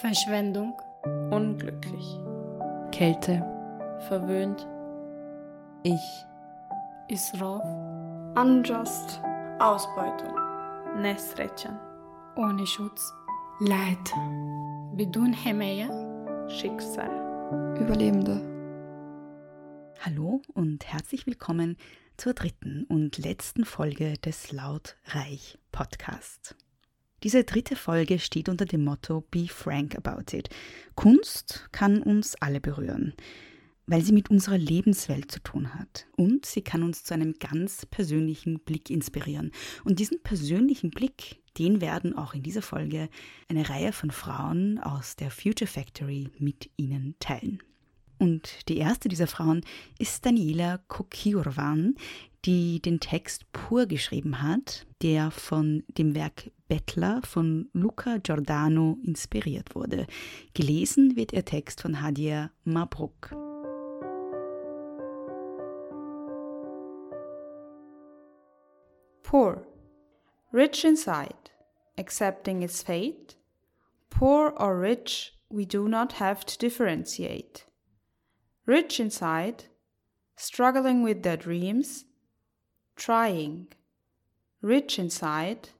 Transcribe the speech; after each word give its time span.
Verschwendung, 0.00 0.80
unglücklich, 1.30 2.18
Kälte, 2.90 3.44
verwöhnt, 4.08 4.66
ich, 5.82 6.00
Israf, 7.08 7.62
unjust, 8.34 9.20
Ausbeutung, 9.58 10.34
Nesretchen, 11.02 11.78
ohne 12.36 12.66
Schutz, 12.66 13.12
Leid, 13.58 13.98
Bidun 14.96 15.34
Hemeya. 15.34 16.48
Schicksal, 16.48 17.76
Überlebende. 17.78 18.40
Hallo 20.00 20.40
und 20.54 20.90
herzlich 20.90 21.26
willkommen 21.26 21.76
zur 22.16 22.32
dritten 22.32 22.84
und 22.84 23.18
letzten 23.18 23.66
Folge 23.66 24.14
des 24.14 24.50
Lautreich 24.50 25.58
Podcast. 25.72 26.56
Diese 27.22 27.44
dritte 27.44 27.76
Folge 27.76 28.18
steht 28.18 28.48
unter 28.48 28.64
dem 28.64 28.84
Motto 28.84 29.24
Be 29.30 29.46
frank 29.46 29.94
about 29.94 30.34
it. 30.34 30.48
Kunst 30.94 31.68
kann 31.70 32.02
uns 32.02 32.34
alle 32.36 32.62
berühren, 32.62 33.12
weil 33.86 34.02
sie 34.02 34.12
mit 34.12 34.30
unserer 34.30 34.56
Lebenswelt 34.56 35.30
zu 35.30 35.40
tun 35.40 35.74
hat. 35.74 36.06
Und 36.16 36.46
sie 36.46 36.62
kann 36.62 36.82
uns 36.82 37.04
zu 37.04 37.12
einem 37.12 37.34
ganz 37.38 37.84
persönlichen 37.84 38.60
Blick 38.60 38.88
inspirieren. 38.88 39.52
Und 39.84 39.98
diesen 39.98 40.22
persönlichen 40.22 40.90
Blick, 40.90 41.42
den 41.58 41.82
werden 41.82 42.16
auch 42.16 42.32
in 42.32 42.42
dieser 42.42 42.62
Folge 42.62 43.10
eine 43.48 43.68
Reihe 43.68 43.92
von 43.92 44.10
Frauen 44.10 44.78
aus 44.78 45.14
der 45.16 45.30
Future 45.30 45.68
Factory 45.68 46.30
mit 46.38 46.70
Ihnen 46.78 47.16
teilen. 47.18 47.62
Und 48.20 48.68
die 48.68 48.76
erste 48.76 49.08
dieser 49.08 49.26
Frauen 49.26 49.62
ist 49.98 50.26
Daniela 50.26 50.78
Kokiurvan, 50.88 51.96
die 52.44 52.80
den 52.80 53.00
Text 53.00 53.50
Pur 53.52 53.86
geschrieben 53.86 54.42
hat, 54.42 54.86
der 55.02 55.30
von 55.30 55.84
dem 55.88 56.14
Werk 56.14 56.50
Bettler 56.68 57.20
von 57.22 57.68
Luca 57.72 58.18
Giordano 58.18 58.98
inspiriert 59.04 59.74
wurde. 59.74 60.06
Gelesen 60.54 61.16
wird 61.16 61.32
ihr 61.32 61.44
Text 61.44 61.82
von 61.82 62.00
Hadia 62.00 62.50
Mabruk. 62.64 63.30
poor, 69.30 69.64
rich 70.50 70.84
inside, 70.84 71.50
accepting 71.96 72.62
its 72.62 72.82
fate, 72.82 73.36
poor 74.10 74.52
or 74.56 74.76
rich, 74.80 75.34
we 75.48 75.64
do 75.64 75.88
not 75.88 76.14
have 76.14 76.44
to 76.44 76.58
differentiate. 76.58 77.64
Rich 78.66 78.98
inside, 78.98 79.66
struggling 80.36 81.04
with 81.04 81.22
their 81.22 81.36
dreams, 81.36 82.06
trying, 83.00 83.66
rich 84.62 84.98
inside, 84.98 85.70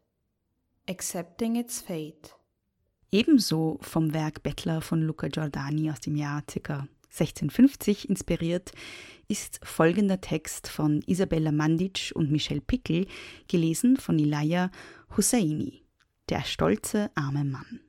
accepting 0.88 1.56
its 1.56 1.80
fate. 1.80 2.34
Ebenso 3.12 3.78
vom 3.82 4.14
Werk 4.14 4.42
Bettler 4.42 4.80
von 4.80 5.02
Luca 5.02 5.28
Giordani 5.28 5.90
aus 5.90 6.00
dem 6.00 6.16
Jahr 6.16 6.42
ca. 6.42 6.88
1650 7.10 8.08
inspiriert 8.08 8.72
ist 9.28 9.60
folgender 9.64 10.20
Text 10.20 10.68
von 10.68 11.02
Isabella 11.06 11.52
Mandic 11.52 12.12
und 12.14 12.30
Michel 12.30 12.60
Pickel, 12.60 13.06
gelesen 13.48 13.96
von 13.96 14.18
Ilaya 14.18 14.70
Husseini, 15.16 15.82
Der 16.28 16.44
stolze 16.44 17.10
arme 17.16 17.44
Mann. 17.44 17.80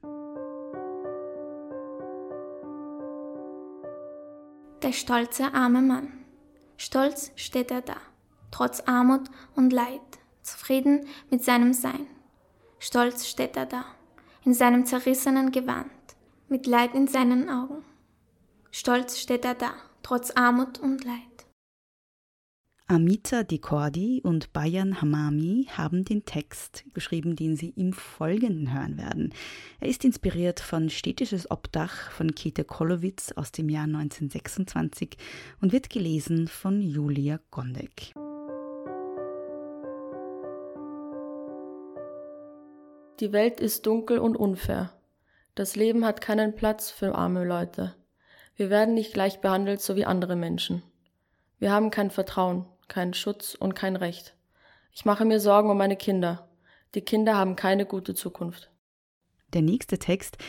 Der 4.82 4.92
stolze 4.92 5.54
arme 5.54 5.82
Mann. 5.84 6.26
Stolz 6.78 7.32
steht 7.36 7.70
er 7.70 7.84
da, 7.84 7.98
trotz 8.52 8.82
Armut 8.82 9.30
und 9.56 9.74
Leid, 9.74 10.02
zufrieden 10.44 11.08
mit 11.30 11.44
seinem 11.44 11.74
Sein. 11.74 12.08
Stolz 12.80 13.28
steht 13.28 13.58
er 13.58 13.66
da, 13.66 13.86
in 14.44 14.54
seinem 14.54 14.86
zerrissenen 14.86 15.52
Gewand, 15.52 15.92
mit 16.50 16.68
Leid 16.68 16.94
in 16.94 17.08
seinen 17.08 17.50
Augen. 17.50 17.84
Stolz 18.72 19.20
steht 19.20 19.46
er 19.46 19.56
da, 19.56 19.74
trotz 20.04 20.32
Armut 20.32 20.80
und 20.80 21.04
Leid. 21.04 21.32
Amita 22.92 23.44
Dekordi 23.44 24.20
und 24.22 24.52
Bayan 24.52 25.02
Hamami 25.02 25.70
haben 25.72 26.04
den 26.04 26.26
Text 26.26 26.84
geschrieben, 26.94 27.38
den 27.38 27.56
Sie 27.56 27.70
im 27.70 27.94
Folgenden 27.94 28.74
hören 28.74 28.98
werden. 28.98 29.34
Er 29.80 29.88
ist 29.88 30.04
inspiriert 30.04 30.60
von 30.60 30.90
Städtisches 30.90 31.50
Obdach 31.50 32.12
von 32.12 32.36
Käthe 32.36 32.66
Kollowitz 32.66 33.32
aus 33.32 33.54
dem 33.54 33.70
Jahr 33.70 33.86
1926 33.86 35.16
und 35.62 35.72
wird 35.72 35.90
gelesen 35.90 36.50
von 36.50 36.82
Julia 36.82 37.40
Gondek. 37.50 38.12
Die 43.22 43.32
Welt 43.34 43.60
ist 43.60 43.86
dunkel 43.86 44.18
und 44.18 44.36
unfair. 44.36 44.92
Das 45.54 45.76
Leben 45.76 46.06
hat 46.06 46.22
keinen 46.22 46.56
Platz 46.56 46.90
für 46.90 47.14
arme 47.14 47.46
Leute. 47.46 47.94
Wir 48.56 48.72
werden 48.72 48.96
nicht 48.96 49.14
gleich 49.14 49.42
behandelt, 49.42 49.80
so 49.80 49.96
wie 49.96 50.06
andere 50.06 50.36
Menschen. 50.36 50.82
Wir 51.60 51.72
haben 51.72 51.92
kein 51.92 52.10
Vertrauen, 52.10 52.66
keinen 52.88 53.14
Schutz 53.14 53.54
und 53.54 53.76
kein 53.76 53.96
Recht. 53.96 54.34
Ich 54.92 55.06
mache 55.06 55.24
mir 55.24 55.40
Sorgen 55.40 55.70
um 55.70 55.78
meine 55.78 55.98
Kinder. 55.98 56.50
Die 56.96 57.02
Kinder 57.02 57.38
haben 57.38 57.56
keine 57.56 57.86
gute 57.86 58.16
Zukunft. 58.16 58.72
Der 59.54 59.62
nächste 59.62 60.00
Text, 60.00 60.40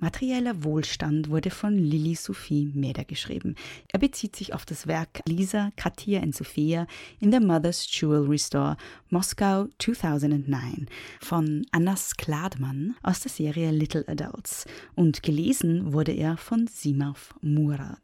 Materieller 0.00 0.64
Wohlstand, 0.64 1.28
wurde 1.28 1.50
von 1.50 1.76
Lili 1.76 2.14
Sophie 2.14 2.70
Meder 2.72 3.04
geschrieben. 3.04 3.54
Er 3.88 3.98
bezieht 3.98 4.34
sich 4.34 4.54
auf 4.54 4.64
das 4.64 4.86
Werk 4.86 5.20
Lisa, 5.28 5.72
Katia 5.76 6.22
und 6.22 6.34
Sophia 6.34 6.86
in 7.20 7.30
der 7.30 7.42
Mother's 7.42 7.86
Jewelry 7.90 8.38
Store 8.38 8.78
Moskau 9.10 9.68
2009 9.78 10.86
von 11.20 11.66
Anna 11.70 11.96
Skladman 11.96 12.96
aus 13.02 13.20
der 13.20 13.30
Serie 13.30 13.72
Little 13.72 14.08
Adults 14.08 14.64
und 14.94 15.22
gelesen 15.22 15.92
wurde 15.92 16.12
er 16.12 16.38
von 16.38 16.66
Simav 16.66 17.34
Murad. 17.42 18.00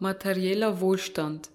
Materieller 0.00 0.80
Wohlstand. 0.80 1.50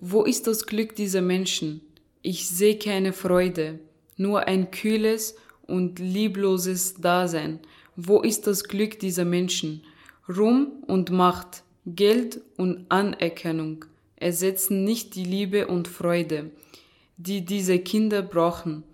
Wo 0.00 0.22
ist 0.24 0.46
das 0.46 0.64
Glück 0.64 0.96
dieser 0.96 1.20
Menschen? 1.20 1.82
Ich 2.22 2.48
sehe 2.48 2.78
keine 2.78 3.12
Freude, 3.12 3.78
nur 4.20 4.46
ein 4.46 4.70
kühles 4.70 5.34
und 5.66 5.98
liebloses 5.98 6.94
Dasein. 6.94 7.58
Wo 7.96 8.20
ist 8.20 8.46
das 8.46 8.64
Glück 8.64 9.00
dieser 9.00 9.24
Menschen? 9.24 9.82
Ruhm 10.28 10.68
und 10.86 11.10
Macht, 11.10 11.64
Geld 11.86 12.40
und 12.56 12.84
Anerkennung 12.90 13.86
ersetzen 14.16 14.84
nicht 14.84 15.14
die 15.14 15.24
Liebe 15.24 15.66
und 15.66 15.88
Freude, 15.88 16.50
die 17.16 17.44
diese 17.44 17.78
Kinder 17.78 18.20
brauchen. 18.22 18.84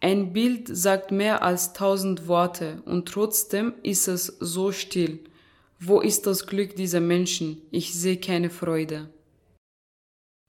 Ein 0.00 0.32
Bild 0.32 0.68
sagt 0.68 1.12
mehr 1.12 1.42
als 1.42 1.72
tausend 1.72 2.26
Worte 2.26 2.82
und 2.84 3.08
trotzdem 3.08 3.74
ist 3.82 4.08
es 4.08 4.26
so 4.40 4.72
still. 4.72 5.20
Wo 5.78 6.00
ist 6.00 6.26
das 6.26 6.46
Glück 6.46 6.74
dieser 6.74 7.00
Menschen? 7.00 7.62
Ich 7.70 7.94
sehe 7.94 8.18
keine 8.18 8.50
Freude. 8.50 9.08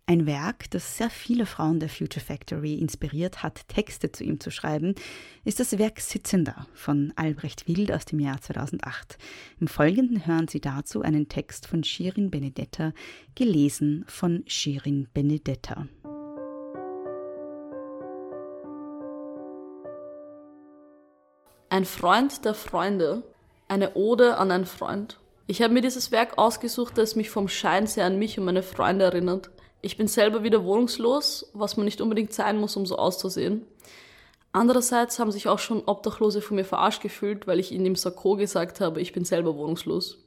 Ein 0.08 0.26
Werk, 0.26 0.70
das 0.72 0.98
sehr 0.98 1.10
viele 1.10 1.46
Frauen 1.46 1.80
der 1.80 1.88
Future 1.88 2.26
Factory 2.26 2.76
inspiriert 2.76 3.44
hat, 3.44 3.68
Texte 3.68 4.12
zu 4.12 4.24
ihm 4.24 4.40
zu 4.40 4.52
schreiben, 4.52 4.96
ist 5.46 5.60
das 5.60 5.78
Werk 5.78 6.00
Sitzender 6.02 6.68
von 6.74 7.14
Albrecht 7.16 7.68
Wild 7.68 7.92
aus 7.92 8.06
dem 8.06 8.20
Jahr 8.20 8.42
2008. 8.42 9.18
Im 9.60 9.68
Folgenden 9.68 10.26
hören 10.26 10.48
Sie 10.48 10.60
dazu 10.60 11.02
einen 11.02 11.30
Text 11.30 11.68
von 11.68 11.84
Shirin 11.84 12.30
Benedetta, 12.30 12.94
gelesen 13.36 14.04
von 14.08 14.44
Shirin 14.48 15.08
Benedetta. 15.14 15.88
Ein 21.70 21.86
Freund 21.86 22.44
der 22.44 22.54
Freunde, 22.54 23.24
eine 23.70 23.94
Ode 23.94 24.36
an 24.38 24.52
einen 24.52 24.66
Freund. 24.66 25.20
Ich 25.48 25.62
habe 25.62 25.74
mir 25.74 25.82
dieses 25.82 26.12
Werk 26.12 26.38
ausgesucht, 26.38 26.98
das 26.98 27.16
mich 27.16 27.30
vom 27.30 27.48
Schein 27.48 27.88
sehr 27.88 28.06
an 28.06 28.20
mich 28.20 28.38
und 28.38 28.44
meine 28.44 28.64
Freunde 28.64 29.06
erinnert. 29.06 29.50
Ich 29.82 29.98
bin 29.98 30.08
selber 30.08 30.44
wieder 30.44 30.64
wohnungslos, 30.64 31.50
was 31.54 31.76
man 31.76 31.86
nicht 31.86 32.02
unbedingt 32.02 32.34
sein 32.34 32.60
muss, 32.60 32.76
um 32.76 32.86
so 32.86 32.98
auszusehen. 32.98 33.66
Andererseits 34.52 35.18
haben 35.18 35.32
sich 35.32 35.48
auch 35.48 35.60
schon 35.60 35.84
Obdachlose 35.86 36.42
von 36.42 36.56
mir 36.56 36.66
verarscht 36.66 37.02
gefühlt, 37.02 37.48
weil 37.48 37.60
ich 37.60 37.72
ihnen 37.72 37.86
im 37.86 37.96
Sakko 37.96 38.36
gesagt 38.36 38.82
habe, 38.82 39.02
ich 39.02 39.14
bin 39.14 39.24
selber 39.24 39.56
wohnungslos. 39.56 40.24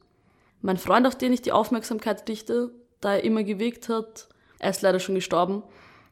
Mein 0.61 0.77
Freund, 0.77 1.05
auf 1.05 1.15
den 1.15 1.31
ich 1.31 1.41
die 1.41 1.51
Aufmerksamkeit 1.51 2.27
richte, 2.27 2.71
da 3.01 3.13
er 3.13 3.23
immer 3.23 3.43
gewirkt 3.43 3.87
hat, 3.87 4.27
er 4.59 4.71
ist 4.71 4.81
leider 4.81 4.99
schon 4.99 5.15
gestorben, 5.15 5.63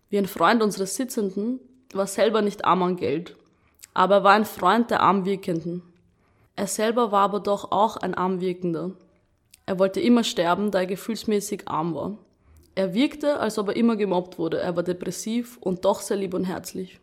wie 0.10 0.20
ein 0.20 0.28
Freund 0.28 0.62
unseres 0.62 0.96
Sitzenden, 0.96 1.60
war 1.92 2.08
selber 2.08 2.42
nicht 2.42 2.66
arm 2.66 2.84
an 2.84 2.98
Geld. 2.98 3.36
Aber 3.94 4.16
er 4.16 4.24
war 4.24 4.34
ein 4.34 4.46
Freund 4.46 4.92
der 4.92 5.02
Armwirkenden. 5.02 5.82
Er 6.56 6.68
selber 6.68 7.12
war 7.12 7.22
aber 7.22 7.40
doch 7.40 7.72
auch 7.72 7.98
ein 7.98 8.14
Armwirkender. 8.14 8.92
Er 9.66 9.80
wollte 9.80 10.02
immer 10.02 10.24
sterben, 10.24 10.72
da 10.72 10.82
er 10.82 10.86
gefühlsmäßig 10.86 11.68
arm 11.68 11.96
war. 11.96 12.18
Er 12.76 12.94
wirkte, 12.94 13.40
als 13.40 13.58
ob 13.58 13.70
er 13.70 13.76
immer 13.76 13.96
gemobbt 13.96 14.38
wurde. 14.40 14.60
Er 14.60 14.76
war 14.76 14.84
depressiv 14.84 15.58
und 15.60 15.86
doch 15.86 16.02
sehr 16.02 16.18
lieb 16.18 16.34
und 16.34 16.46
herzlich. 16.46 17.00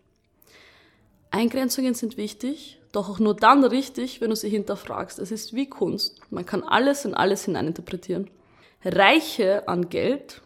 Eingrenzungen 1.31 1.95
sind 1.95 2.17
wichtig, 2.17 2.81
doch 2.91 3.09
auch 3.09 3.21
nur 3.21 3.37
dann 3.37 3.63
richtig, 3.65 4.21
wenn 4.21 4.31
du 4.31 4.37
sie 4.37 4.49
hinterfragst. 4.49 5.19
Es 5.21 5.31
ist 5.31 5.55
wie 5.55 5.69
Kunst. 5.69 6.21
Man 6.31 6.45
kann 6.45 6.65
alles 6.65 7.05
in 7.05 7.15
alles 7.15 7.45
hineininterpretieren. 7.45 8.29
Reiche 8.85 9.69
an 9.69 9.89
Geld, 9.91 10.43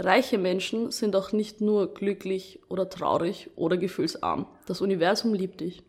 Reiche 0.00 0.38
Menschen 0.38 0.92
sind 0.92 1.16
auch 1.16 1.32
nicht 1.32 1.60
nur 1.60 1.92
glücklich 1.92 2.60
oder 2.68 2.88
traurig 2.88 3.50
oder 3.56 3.76
gefühlsarm. 3.76 4.46
Das 4.64 4.80
Universum 4.80 5.34
liebt 5.34 5.60
dich. 5.60 5.82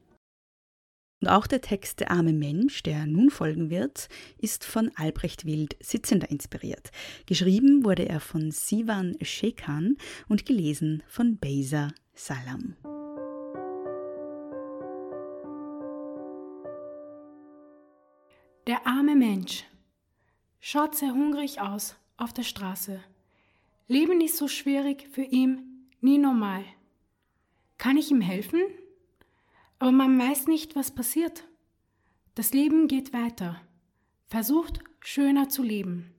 Und 1.21 1.27
auch 1.27 1.47
der 1.47 1.61
Text 1.61 1.99
Der 1.99 2.11
arme 2.11 2.31
Mensch, 2.31 2.81
der 2.83 3.05
nun 3.05 3.29
folgen 3.29 3.69
wird, 3.69 4.07
ist 4.37 4.63
von 4.63 4.89
Albrecht 4.95 5.45
Wild 5.45 5.75
Sitzender 5.81 6.29
inspiriert. 6.29 6.91
Geschrieben 7.25 7.83
wurde 7.83 8.07
er 8.07 8.21
von 8.21 8.51
Sivan 8.51 9.17
Shekan 9.21 9.97
und 10.29 10.45
gelesen 10.45 11.03
von 11.07 11.37
Beza 11.37 11.89
Salam. 12.13 12.75
Der 18.67 18.85
arme 18.85 19.15
Mensch 19.15 19.65
schaut 20.61 20.95
sehr 20.95 21.13
hungrig 21.13 21.59
aus 21.59 21.95
auf 22.17 22.31
der 22.33 22.43
Straße. 22.43 23.01
Leben 23.87 24.21
ist 24.21 24.37
so 24.37 24.47
schwierig 24.47 25.07
für 25.11 25.23
ihn, 25.23 25.87
nie 25.99 26.17
normal. 26.17 26.63
Kann 27.77 27.97
ich 27.97 28.11
ihm 28.11 28.21
helfen? 28.21 28.61
Aber 29.79 29.91
man 29.91 30.19
weiß 30.19 30.47
nicht, 30.47 30.75
was 30.75 30.91
passiert. 30.91 31.45
Das 32.35 32.53
Leben 32.53 32.87
geht 32.87 33.13
weiter. 33.13 33.61
Versucht, 34.27 34.81
schöner 34.99 35.49
zu 35.49 35.63
leben. 35.63 36.13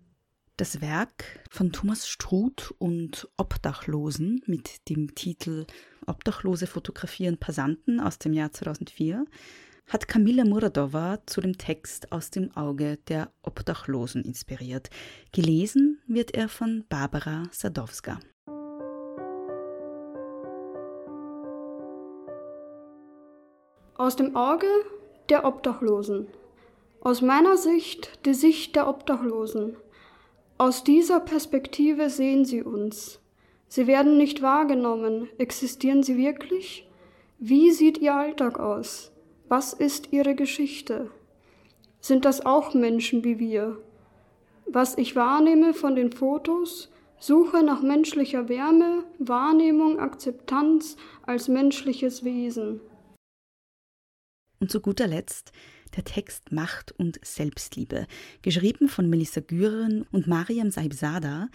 Das 0.57 0.81
Werk 0.81 1.41
von 1.51 1.73
Thomas 1.73 2.09
Struth 2.09 2.75
und 2.79 3.29
Obdachlosen 3.37 4.43
mit 4.47 4.89
dem 4.89 5.15
Titel 5.15 5.67
Obdachlose 6.07 6.67
fotografieren 6.67 7.39
Passanten 7.39 8.01
aus 8.01 8.19
dem 8.19 8.33
Jahr 8.33 8.53
2004 8.53 9.25
hat 9.87 10.07
Kamila 10.07 10.45
Muradova 10.45 11.19
zu 11.27 11.41
dem 11.41 11.59
Text 11.59 12.13
aus 12.13 12.31
dem 12.31 12.55
Auge 12.57 12.99
der 13.09 13.33
Obdachlosen 13.43 14.25
inspiriert. 14.25 14.89
Gelesen 15.33 15.99
wird 16.07 16.35
er 16.35 16.49
von 16.49 16.85
Barbara 16.89 17.45
Sadowska. 17.51 18.21
Aus 24.01 24.17
dem 24.17 24.35
Auge 24.35 24.67
der 25.29 25.45
Obdachlosen. 25.45 26.27
Aus 27.03 27.21
meiner 27.21 27.59
Sicht 27.59 28.19
die 28.25 28.33
Sicht 28.33 28.75
der 28.75 28.89
Obdachlosen. 28.89 29.77
Aus 30.57 30.85
dieser 30.85 31.21
Perspektive 31.21 32.09
sehen 32.09 32.47
sie 32.47 32.63
uns. 32.63 33.21
Sie 33.69 33.87
werden 33.87 34.17
nicht 34.17 34.41
wahrgenommen. 34.41 35.29
Existieren 35.37 36.03
sie 36.03 36.17
wirklich? 36.17 36.89
Wie 37.39 37.73
sieht 37.73 37.99
ihr 37.99 38.15
Alltag 38.15 38.59
aus? 38.59 39.13
Was 39.51 39.75
ist 39.75 40.15
ihre 40.15 40.35
Geschichte? 40.35 41.11
Sind 42.01 42.25
das 42.25 42.47
auch 42.47 42.73
Menschen 42.73 43.23
wie 43.23 43.39
wir? 43.39 43.83
Was 44.65 44.97
ich 44.97 45.15
wahrnehme 45.15 45.75
von 45.75 45.95
den 45.95 46.11
Fotos, 46.11 46.91
suche 47.19 47.63
nach 47.63 47.83
menschlicher 47.83 48.49
Wärme, 48.49 49.05
Wahrnehmung, 49.19 49.99
Akzeptanz 50.01 50.97
als 51.27 51.49
menschliches 51.49 52.25
Wesen. 52.25 52.81
Und 54.61 54.71
zu 54.71 54.81
guter 54.81 55.07
Letzt 55.07 55.53
der 55.97 56.05
Text 56.05 56.53
Macht 56.53 56.93
und 56.93 57.19
Selbstliebe, 57.25 58.07
geschrieben 58.43 58.89
von 58.89 59.09
Melissa 59.09 59.41
Güren 59.41 60.03
und 60.13 60.27
Mariam 60.27 60.71
Saibzada, 60.71 61.49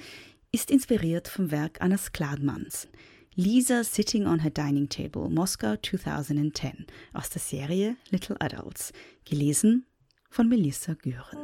ist 0.52 0.72
inspiriert 0.72 1.28
vom 1.28 1.52
Werk 1.52 1.82
Annas 1.82 2.12
Kladmans. 2.12 2.88
Lisa 3.36 3.84
Sitting 3.84 4.26
on 4.26 4.40
Her 4.40 4.50
Dining 4.50 4.90
Table, 4.90 5.30
Moskau 5.30 5.76
2010, 5.76 6.88
aus 7.14 7.30
der 7.30 7.42
Serie 7.42 7.96
Little 8.10 8.40
Adults, 8.40 8.92
gelesen 9.24 9.86
von 10.30 10.50
Melissa 10.50 10.94
Güren. 10.96 11.40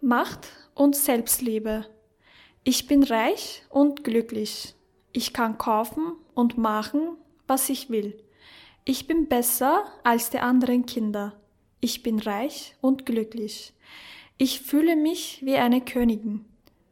Macht 0.00 0.48
und 0.74 0.96
Selbstliebe. 0.96 1.86
Ich 2.64 2.86
bin 2.88 3.04
reich 3.04 3.62
und 3.70 4.02
glücklich. 4.02 4.74
Ich 5.12 5.32
kann 5.32 5.58
kaufen 5.58 6.12
und 6.34 6.56
machen, 6.56 7.16
was 7.46 7.68
ich 7.68 7.90
will. 7.90 8.18
Ich 8.84 9.06
bin 9.06 9.28
besser 9.28 9.84
als 10.04 10.30
die 10.30 10.38
anderen 10.38 10.86
Kinder. 10.86 11.34
Ich 11.80 12.02
bin 12.02 12.18
reich 12.18 12.76
und 12.80 13.06
glücklich. 13.06 13.74
Ich 14.38 14.60
fühle 14.60 14.96
mich 14.96 15.40
wie 15.44 15.56
eine 15.56 15.80
Königin, 15.80 16.44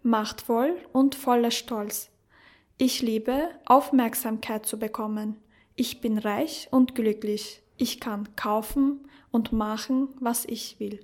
machtvoll 0.03 0.77
und 0.93 1.15
voller 1.15 1.51
Stolz. 1.51 2.11
Ich 2.77 3.03
liebe, 3.03 3.51
Aufmerksamkeit 3.65 4.67
zu 4.67 4.79
bekommen. 4.79 5.37
Ich 5.75 6.01
bin 6.01 6.19
reich 6.19 6.69
und 6.71 6.95
glücklich. 6.95 7.63
Ich 7.77 8.01
kann 8.01 8.37
kaufen 8.37 9.09
und 9.31 9.53
machen, 9.53 10.09
was 10.21 10.45
ich 10.45 10.79
will. 10.79 11.01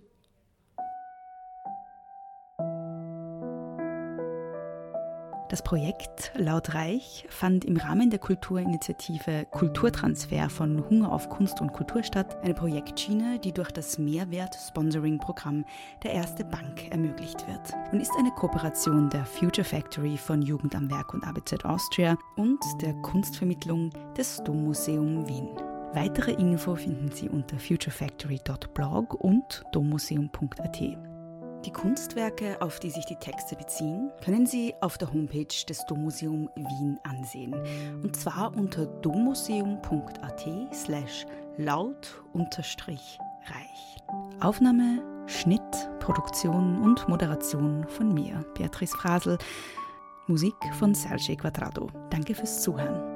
Das 5.57 5.63
Projekt 5.63 6.33
Laut 6.37 6.75
Reich 6.75 7.25
fand 7.31 7.65
im 7.65 7.79
Rahmen 7.79 8.11
der 8.11 8.19
Kulturinitiative 8.19 9.47
Kulturtransfer 9.51 10.51
von 10.51 10.87
Hunger 10.91 11.11
auf 11.11 11.31
Kunst 11.31 11.63
und 11.63 11.73
Kultur 11.73 12.03
statt, 12.03 12.37
eine 12.43 12.53
Projektschiene, 12.53 13.39
die 13.39 13.53
durch 13.53 13.71
das 13.71 13.97
Mehrwert-Sponsoring-Programm 13.97 15.65
der 16.03 16.13
Erste 16.13 16.45
Bank 16.45 16.91
ermöglicht 16.91 17.49
wird 17.49 17.73
und 17.91 18.01
ist 18.01 18.13
eine 18.19 18.33
Kooperation 18.33 19.09
der 19.09 19.25
Future 19.25 19.65
Factory 19.65 20.19
von 20.19 20.43
Jugend 20.43 20.75
am 20.75 20.91
Werk 20.91 21.15
und 21.15 21.27
ABZ 21.27 21.65
Austria 21.65 22.19
und 22.37 22.61
der 22.83 22.93
Kunstvermittlung 23.01 23.89
des 24.15 24.43
Dommuseum 24.45 25.27
Wien. 25.27 25.49
Weitere 25.95 26.33
Info 26.33 26.75
finden 26.75 27.11
Sie 27.13 27.31
unter 27.31 27.59
futurefactory.blog 27.59 29.15
und 29.15 29.65
dommuseum.at. 29.73 31.16
Die 31.65 31.73
Kunstwerke, 31.73 32.61
auf 32.61 32.79
die 32.79 32.91
sich 32.91 33.05
die 33.07 33.17
Texte 33.17 33.57
beziehen, 33.57 34.11
können 34.25 34.47
Sie 34.47 34.75
auf 34.81 34.99
der 34.99 35.13
Homepage 35.13 35.47
des 35.69 35.85
Dommuseum 35.87 36.49
Wien 36.55 36.99
ansehen. 37.03 37.55
Und 38.03 38.15
zwar 38.15 38.57
unter 38.57 38.87
dommuseum.at 38.87 40.47
slash 40.73 41.27
laut-reich. 41.57 43.19
Aufnahme, 44.41 45.03
Schnitt, 45.27 45.61
Produktion 45.99 46.83
und 46.83 47.09
Moderation 47.09 47.87
von 47.89 48.13
mir, 48.13 48.45
Beatrice 48.55 48.97
Frasel. 48.97 49.39
Musik 50.29 50.55
von 50.79 50.95
Sergei 50.95 51.37
Quadrado. 51.37 51.89
Danke 52.11 52.35
fürs 52.35 52.63
Zuhören. 52.63 53.16